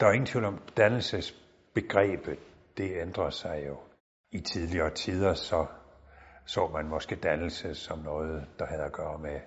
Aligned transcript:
Der 0.00 0.06
er 0.06 0.12
ingen 0.12 0.26
tvivl 0.26 0.44
om, 0.44 0.62
dannelsesbegrebet, 0.76 2.38
det 2.76 3.00
ændrer 3.00 3.30
sig 3.30 3.64
jo. 3.66 3.76
I 4.30 4.40
tidligere 4.40 4.90
tider, 4.90 5.34
så 5.34 5.66
så 6.44 6.66
man 6.66 6.88
måske 6.88 7.16
dannelse 7.16 7.74
som 7.74 7.98
noget, 7.98 8.46
der 8.58 8.66
havde 8.66 8.82
at 8.82 8.92
gøre 8.92 9.18
med 9.18 9.40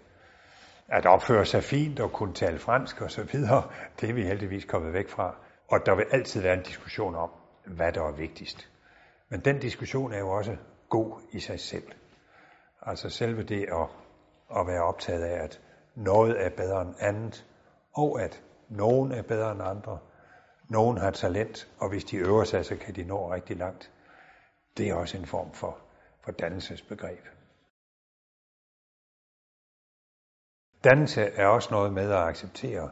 at 0.87 1.05
opføre 1.05 1.45
sig 1.45 1.63
fint 1.63 1.99
og 1.99 2.11
kunne 2.11 2.33
tale 2.33 2.59
fransk 2.59 3.01
og 3.01 3.11
så 3.11 3.23
videre. 3.23 3.63
Det 4.01 4.09
er 4.09 4.13
vi 4.13 4.23
heldigvis 4.23 4.65
kommet 4.65 4.93
væk 4.93 5.09
fra. 5.09 5.35
Og 5.67 5.85
der 5.85 5.95
vil 5.95 6.05
altid 6.11 6.41
være 6.41 6.53
en 6.53 6.63
diskussion 6.63 7.15
om, 7.15 7.29
hvad 7.65 7.91
der 7.91 8.03
er 8.03 8.11
vigtigst. 8.11 8.69
Men 9.29 9.39
den 9.39 9.59
diskussion 9.59 10.13
er 10.13 10.19
jo 10.19 10.29
også 10.29 10.57
god 10.89 11.21
i 11.31 11.39
sig 11.39 11.59
selv. 11.59 11.91
Altså 12.81 13.09
selve 13.09 13.43
det 13.43 13.63
at, 13.63 13.87
at 14.59 14.67
være 14.67 14.83
optaget 14.83 15.23
af, 15.23 15.43
at 15.43 15.61
noget 15.95 16.45
er 16.45 16.49
bedre 16.49 16.81
end 16.81 16.95
andet, 16.99 17.45
og 17.93 18.21
at 18.21 18.43
nogen 18.69 19.11
er 19.11 19.21
bedre 19.21 19.51
end 19.51 19.61
andre, 19.61 19.99
nogen 20.73 20.97
har 20.97 21.11
talent, 21.11 21.67
og 21.79 21.89
hvis 21.89 22.03
de 22.03 22.17
øver 22.17 22.43
sig, 22.43 22.65
så 22.65 22.75
kan 22.75 22.95
de 22.95 23.03
nå 23.03 23.33
rigtig 23.33 23.57
langt. 23.57 23.91
Det 24.77 24.89
er 24.89 24.95
også 24.95 25.17
en 25.17 25.25
form 25.25 25.53
for, 25.53 25.77
for 26.21 26.31
dannelsesbegreb. 26.31 27.25
Dannelse 30.83 31.21
er 31.21 31.47
også 31.47 31.69
noget 31.71 31.93
med 31.93 32.11
at 32.11 32.27
acceptere, 32.27 32.89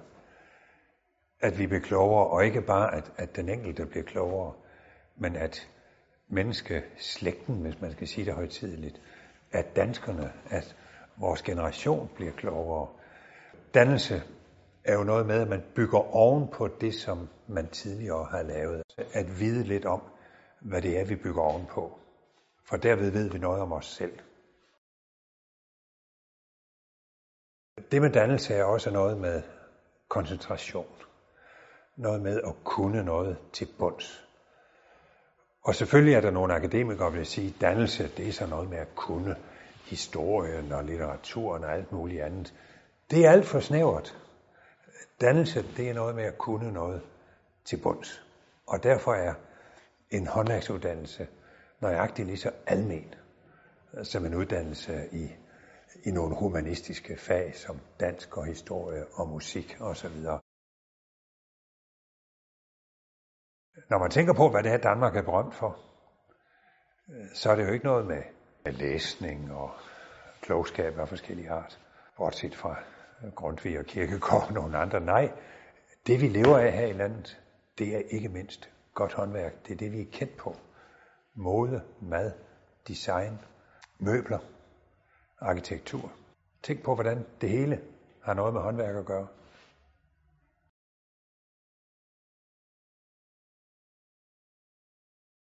at 1.40 1.60
vi 1.60 1.68
bliver 1.68 1.82
klogere, 1.82 2.28
og 2.28 2.46
ikke 2.46 2.62
bare, 2.62 2.96
at, 2.96 3.12
at 3.18 3.36
den 3.36 3.50
enkelte 3.50 3.86
bliver 3.86 4.06
klogere, 4.06 4.54
men 5.16 5.36
at 5.36 5.70
menneskeslægten, 6.28 7.62
hvis 7.62 7.82
man 7.82 7.92
skal 7.92 8.08
sige 8.08 8.26
det 8.26 8.34
højtideligt, 8.34 9.02
at 9.52 9.76
danskerne, 9.76 10.34
at 10.50 10.76
vores 11.18 11.42
generation 11.42 12.10
bliver 12.16 12.32
klogere. 12.32 12.88
Dannelse 13.74 14.24
er 14.84 14.94
jo 14.98 15.04
noget 15.04 15.26
med, 15.26 15.42
at 15.42 15.48
man 15.50 15.64
bygger 15.76 16.16
oven 16.16 16.48
på 16.48 16.68
det, 16.68 16.96
som 16.96 17.30
man 17.48 17.70
tidligere 17.70 18.26
har 18.26 18.44
lavet. 18.44 18.84
Altså 18.98 19.20
at 19.20 19.40
vide 19.40 19.64
lidt 19.64 19.86
om, 19.86 20.02
hvad 20.62 20.82
det 20.82 21.00
er, 21.00 21.06
vi 21.06 21.16
bygger 21.16 21.42
ovenpå. 21.42 22.00
For 22.66 22.78
derved 22.78 23.12
ved 23.12 23.30
vi 23.30 23.38
noget 23.38 23.62
om 23.62 23.72
os 23.72 23.86
selv. 23.86 24.20
Det 27.92 28.02
med 28.02 28.10
dannelse 28.10 28.54
er 28.54 28.64
også 28.64 28.92
noget 28.92 29.18
med 29.18 29.42
koncentration. 30.10 30.86
Noget 31.96 32.22
med 32.22 32.42
at 32.42 32.54
kunne 32.64 33.04
noget 33.04 33.38
til 33.54 33.68
bunds. 33.80 34.28
Og 35.64 35.76
selvfølgelig 35.76 36.14
er 36.14 36.22
der 36.22 36.32
nogle 36.32 36.54
akademikere, 36.54 37.06
der 37.06 37.12
vil 37.12 37.26
sige, 37.26 37.48
at 37.48 37.62
dannelse, 37.62 38.12
det 38.18 38.28
er 38.28 38.32
så 38.32 38.48
noget 38.48 38.70
med 38.70 38.78
at 38.78 38.96
kunne 38.96 39.36
historien 39.86 40.72
og 40.72 40.84
litteraturen 40.84 41.64
og 41.64 41.74
alt 41.74 41.92
muligt 41.92 42.22
andet. 42.24 42.54
Det 43.12 43.26
er 43.26 43.32
alt 43.32 43.46
for 43.46 43.60
snævert. 43.60 44.18
Dannelse, 45.22 45.78
det 45.78 45.90
er 45.90 45.94
noget 45.94 46.16
med 46.16 46.24
at 46.24 46.38
kunne 46.38 46.72
noget 46.72 47.02
til 47.66 47.82
bunds. 47.84 48.24
Og 48.68 48.84
derfor 48.84 49.14
er 49.14 49.34
en 50.10 50.28
håndværksuddannelse 50.28 51.28
nøjagtigt 51.80 52.28
lige 52.28 52.38
så 52.38 52.52
almen 52.68 53.16
som 54.04 54.26
en 54.26 54.36
uddannelse 54.36 55.10
i, 55.12 55.30
i 56.04 56.12
nogle 56.12 56.36
humanistiske 56.36 57.18
fag 57.18 57.56
som 57.56 57.80
dansk 58.00 58.38
og 58.38 58.46
historie 58.46 59.06
og 59.14 59.28
musik 59.28 59.78
osv. 59.80 60.16
Når 63.90 64.00
man 64.00 64.12
tænker 64.12 64.34
på, 64.34 64.50
hvad 64.50 64.64
det 64.64 64.72
her 64.72 64.78
Danmark 64.78 65.16
er 65.16 65.22
berømt 65.22 65.56
for, 65.56 65.80
så 67.34 67.52
er 67.52 67.56
det 67.56 67.68
jo 67.68 67.74
ikke 67.74 67.86
noget 67.86 68.06
med, 68.06 68.24
med 68.66 68.74
læsning 68.74 69.54
og 69.54 69.72
klogskab 70.42 71.00
af 71.00 71.10
forskellige 71.10 71.52
art, 71.52 71.80
bortset 72.18 72.56
fra 72.56 72.84
Grundtvig 73.36 73.80
og 73.80 73.86
Kirkegaard 73.86 74.48
og 74.48 74.54
nogle 74.54 74.78
andre. 74.78 75.00
Nej, 75.00 75.32
det 76.08 76.22
vi 76.22 76.28
lever 76.28 76.58
af 76.58 76.72
her 76.72 76.88
i 76.88 76.94
landet, 76.94 77.42
det 77.78 77.96
er 77.96 78.02
ikke 78.10 78.30
mindst 78.30 78.70
godt 78.94 79.14
håndværk. 79.14 79.68
Det 79.68 79.74
er 79.74 79.78
det, 79.78 79.92
vi 79.92 80.02
er 80.02 80.12
kendt 80.12 80.38
på. 80.38 80.56
Mode, 81.36 81.82
mad, 82.02 82.32
design, 82.88 83.40
møbler, 84.00 84.40
arkitektur. 85.40 86.12
Tænk 86.64 86.84
på, 86.84 86.96
hvordan 86.96 87.26
det 87.42 87.50
hele 87.50 87.82
har 88.24 88.34
noget 88.34 88.54
med 88.54 88.62
håndværk 88.62 88.96
at 88.96 89.06
gøre. 89.06 89.28